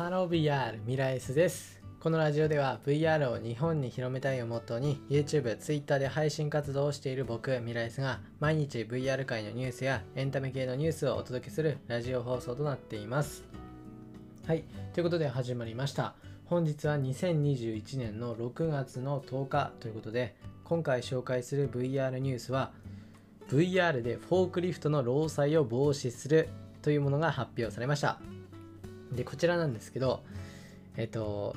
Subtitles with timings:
[0.00, 1.78] ハロー VR ミライスです。
[2.00, 13.44] このラジオでは VR を日本に広めたいをモットーに YouTube、Twitter で配信活動をしている僕ミライスが毎日 VR 界のニュースやエンタメ系のニュースをお届けするラジオ放送となっています。
[14.46, 14.64] はい。
[14.94, 16.14] ということで始まりました。
[16.46, 22.72] 本日は2021年の6月の10日ということで今回紹介する VR ニュースは
[23.50, 26.48] VR でフォークリフトの労災を防止する
[26.80, 28.18] というものが発表されました。
[29.12, 30.22] でこちらなんですけど
[30.96, 31.56] えっと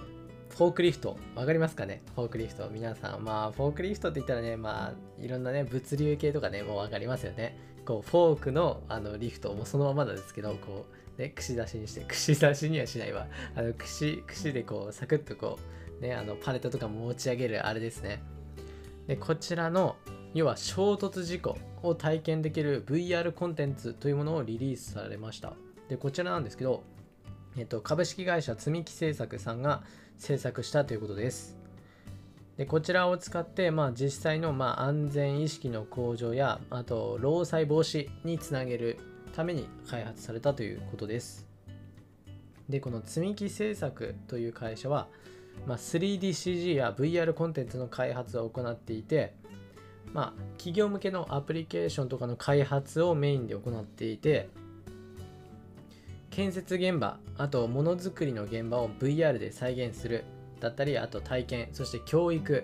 [0.49, 2.03] フォークリフトわかりますかね？
[2.15, 2.69] フォークリフト。
[2.69, 7.57] 皆さんまあフォークリフトって言ったらねまあいろんなね物流系とかねもうわかりますよね。
[7.85, 10.85] こうフォークのあのリフトもそのままなんですけどこ
[11.17, 13.27] うね串刺しにして串刺しにはしないわ。
[13.55, 15.57] あの串串でこうサクッとこ
[15.99, 18.21] うねあのパレットとか持ち上げるあれですね。
[19.07, 19.95] でこちらの
[20.35, 25.53] 要は衝突事故を体験できる VR コンテンツというものをリリースされました。
[25.89, 26.83] でこちらなんですけど
[27.57, 29.83] えっと、株式会社積み木製作さんが
[30.17, 31.57] 制作したということです。
[32.57, 38.99] でこちらを使って、まあ、実際の、まあ、安全意識の向上やあと労災防止につなげる
[39.35, 41.47] ために開発されたということです。
[42.69, 45.07] でこの積み木製作という会社は、
[45.67, 49.33] まあ、3DCG や VR コンテンツの開発を行っていて、
[50.13, 54.49] まあ、企業向けのアプリケーションとかの開発をメインで行っていて
[56.33, 60.25] 建設現場あとものづくりの現場を VR で再現する
[60.59, 62.63] だったりあと体験そして教育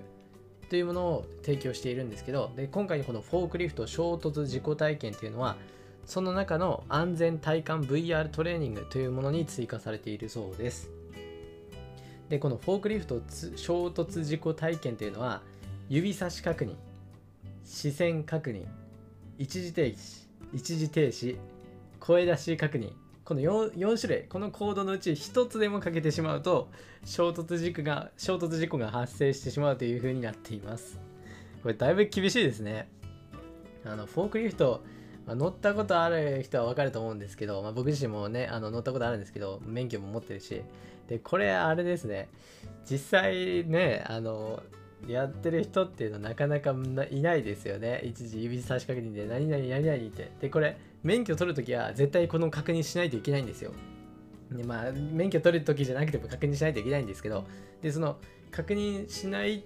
[0.71, 5.55] というものを提供しているんですけどで今回のこのフォークリフト衝突事故体験っていうのは
[6.05, 10.89] その中の安全体感 VR トレーニングというものに追加されているそうです。
[12.29, 13.21] でこのフォークリフト
[13.55, 15.43] 衝突事故体験っていうのは
[15.89, 16.73] 指差し確認
[17.63, 18.65] 視線確認
[19.37, 21.37] 一時停止一時停止
[21.99, 22.93] 声出し確認
[23.30, 26.67] この 4, 4種類このコードのうち1つでもかけてしまうと
[27.05, 30.99] 衝突事故が衝突事故が発生してしまうという風になっています。
[31.61, 32.89] これだいぶ厳しいですね。
[33.86, 34.81] あのフォークリフト、
[35.27, 40.64] まあ、乗ったことある人はわかると思うんですけど、まあ、僕自身もねあの乗ったことあるんですけど免許も持ってるし。
[41.08, 42.30] でこれあれですね。
[42.89, 44.64] 実際ねあの
[45.08, 46.76] やってる人っていうのはなかなか
[47.10, 48.02] いないですよね。
[48.04, 50.32] 一時指差し確認で何々何々って。
[50.42, 53.71] で、これ免許取るときは絶対この確認しないといけないんですよ。
[54.52, 57.45] で、まあ、免許取るときじゃなくても確認しないといけないんですけど、
[57.82, 58.17] で、その
[58.52, 59.64] 確認しない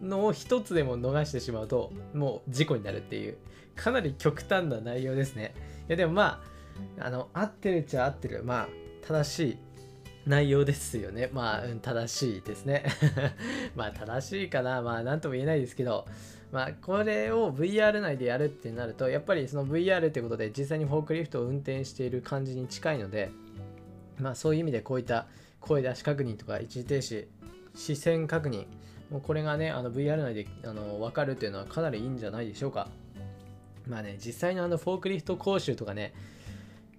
[0.00, 3.36] のを一つでも逃してしまうと、もう事故になるっていう、
[3.76, 5.54] かなり極端な内容ですね。
[5.88, 6.42] いや、でもま
[6.98, 8.42] あ、あの、合ってるっちゃ合ってる。
[8.42, 8.68] まあ、
[9.06, 9.58] 正しい
[10.26, 11.30] 内容ですよね。
[11.32, 12.84] まあ、うん、正しいですね。
[13.74, 14.82] まあ、正しいかな。
[14.82, 16.06] まあ、なんとも言えないですけど、
[16.52, 23.30] まあ、これを VR 内でやるってなると、やっぱりその VR ってことで実際にフォークリフトを運転している感じに近いので、
[24.18, 25.26] まあ、そういう意味でこういった
[25.60, 27.26] 声出し確認とか一時停止、
[27.74, 28.66] 視線確認、
[29.10, 32.88] もうこれがね、あの VR 内であの分かるっていうのはかなりいいんじゃないでしょうか。
[33.86, 36.12] まあね、実際のあのフォークリフト講習とかね、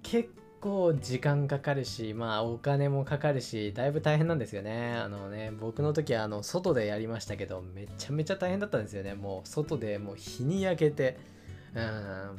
[0.02, 0.30] 結
[0.64, 4.96] 構時間かかるし、まあお金もかかるし、だいぶ大変なんですよね。
[4.96, 9.14] あのね、僕の時はあの外でやりましたけど、めちゃめちゃ大変だったんですよね。
[9.14, 11.18] もう外でもう日に焼けて、
[11.76, 11.82] うん、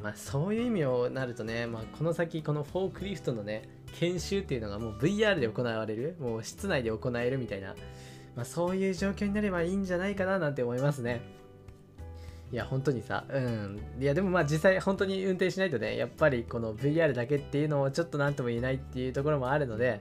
[0.02, 3.68] まあそういう意味をなるとね、まあこの先このフォークリフトのね、
[4.00, 7.74] 研修っていうのがもう VR で行われる、もう室内で行えるみたいな、
[8.34, 11.43] まあそういう状況になればいいんじゃないかななんて思いますね。
[12.54, 13.80] いや、本当にさ、うん。
[13.98, 20.00] いや、でもまあ実際本当に運転しないとね、やっぱりこの VR だけっていうのをちょっと何とも言えないっていうところもあるので、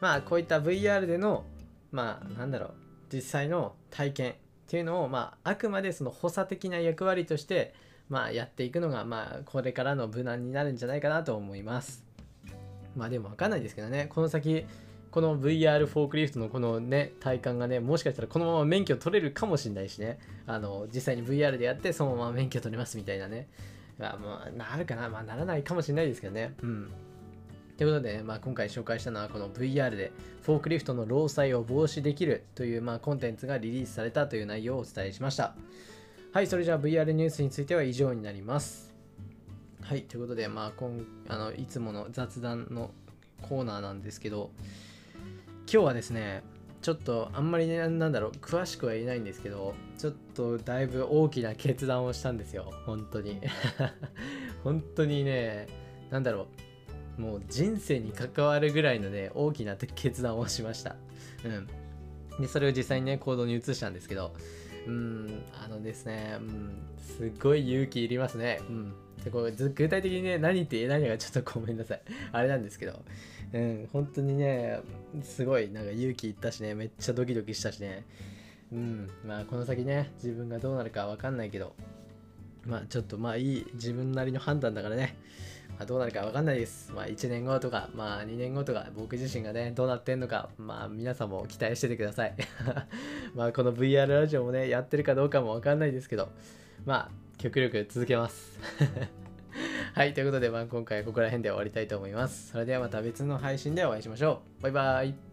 [0.00, 1.44] まあこういった VR での、
[1.92, 2.72] まあなんだろう、
[3.12, 4.34] 実際の体験っ
[4.66, 7.74] ていうのを、まああくまでその補佐的な役割として、
[8.08, 12.02] まあやっていくのが、まあこれからの無難になるんじゃないかなと思います。
[12.96, 14.64] まあでもわかんないですけどね、この先、
[15.10, 23.48] この VR フォークリフトのこのね、体感がね、もしかしたらこのまま免許取れるかもしれないしね、あの、実際に VR でやってそのまま免許取れますみたいなね、
[23.98, 26.90] まあ、まあ、なるかな、まあ、ならないかもしれないですけどね、うん。
[27.76, 30.12] ということで、ね、まあ、今回紹介したのはこの VR で
[30.42, 35.54] フォークリフトの労災を防止できるという、まあ、コンテンツがリリースされたという内容をお伝えしました。
[36.32, 38.94] はい、それじゃあ VR ニュースについては以上になります。
[39.82, 42.90] はい、ということで、まあ、今あのいつもの雑談の
[43.42, 44.50] コーナーなんですけど、
[45.66, 46.42] 今日はですね
[46.82, 52.72] ちょっとあんまりねなんだろう詳しくは言えないんですけどちょっとだいぶ大きな決断をしたんですよ。
[52.86, 53.38] 本当に。
[54.64, 55.66] 本当にね
[56.10, 56.46] なんだろ
[57.18, 57.20] う。
[57.20, 60.96] もう人生に関わるぐらいのね大きな決断をしました。
[61.44, 61.66] うん。
[62.40, 64.32] でそれを実際にね行動に移したんですけど
[64.86, 68.60] うんあのですね、うん、すっごい勇気いりますね。
[68.68, 68.94] うん。
[69.22, 72.02] でこう具体的にね何って言えないのがちょっとごめんなさい。
[72.32, 73.04] あれなんですけど。
[73.52, 74.80] うん本当にね
[75.22, 78.04] すごいなんか勇気いったしねめっちゃドキドキしたしね
[78.72, 81.74] うんまあこの先ね自分がどうなるかわかんないけど
[82.64, 85.16] まあちょっとまあいい自分なりの判断だからね
[85.80, 86.92] まあ、どうなるかわかんないです。
[86.94, 92.34] まあ1年後とか、まあ2年後とか、僕自身がね、どうなってんのか、まあ皆さんも期待しててください。
[93.34, 96.28] まあこの VR ラジオもね、やってるかどうかもわかんないですけど、
[96.84, 98.58] まあ極力続けます。
[100.00, 102.52] はい、ということで、まあ今回はここら辺で終わりたいと思います。
[102.52, 104.62] それではまた別の配信でお会いしましょう。
[104.62, 105.29] バイバイ。